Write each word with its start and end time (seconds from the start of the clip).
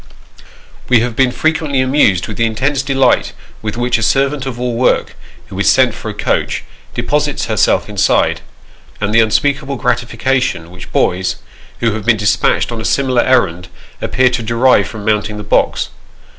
We 0.89 1.01
have 1.01 1.15
been 1.15 1.31
frequently 1.31 1.79
amused 1.79 2.27
with 2.27 2.37
the 2.37 2.45
intense 2.45 2.81
delight 2.81 3.33
with 3.61 3.77
which" 3.77 3.99
a 3.99 4.01
servant 4.01 4.47
of 4.47 4.59
all 4.59 4.73
work," 4.75 5.15
who 5.45 5.59
is 5.59 5.69
sent 5.69 5.93
for 5.93 6.09
a 6.09 6.13
coach, 6.15 6.63
deposits 6.95 7.45
her 7.45 7.55
self 7.55 7.87
inside; 7.87 8.41
and 8.99 9.13
the 9.13 9.19
unspeakable 9.19 9.75
gratification 9.75 10.71
which 10.71 10.91
boys, 10.91 11.35
who 11.81 11.91
have 11.93 12.03
been 12.07 12.17
despatched 12.17 12.71
on 12.71 12.81
a 12.81 12.83
similar 12.83 13.21
errand, 13.21 13.67
appear 14.01 14.29
to 14.31 14.41
derive 14.41 14.87
from 14.87 15.05
mounting 15.05 15.37
the 15.37 15.43
box. 15.43 15.89